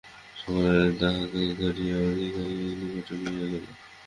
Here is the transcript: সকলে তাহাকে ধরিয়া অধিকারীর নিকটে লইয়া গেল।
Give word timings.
সকলে 0.35 0.69
তাহাকে 0.99 1.41
ধরিয়া 1.59 1.97
অধিকারীর 2.09 2.77
নিকটে 2.81 3.15
লইয়া 3.23 3.45
গেল। 3.51 3.65